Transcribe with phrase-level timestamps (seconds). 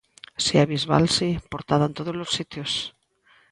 [0.43, 2.71] Se é Bisbal si, portada en todos os sitios.